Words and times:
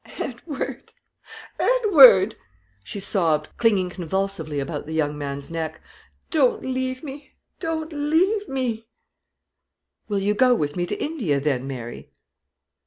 "Edward, 0.17 0.95
Edward," 1.59 2.35
she 2.83 2.99
sobbed, 2.99 3.49
clinging 3.57 3.91
convulsively 3.91 4.59
about 4.59 4.87
the 4.87 4.93
young 4.95 5.15
man's 5.15 5.51
neck, 5.51 5.79
"don't 6.31 6.65
leave 6.65 7.03
me 7.03 7.33
don't 7.59 7.93
leave 7.93 8.47
me!" 8.49 8.87
"Will 10.07 10.17
you 10.17 10.33
go 10.33 10.55
with 10.55 10.75
me 10.75 10.87
to 10.87 10.95
India, 10.99 11.39
then, 11.39 11.67
Mary?" 11.67 12.09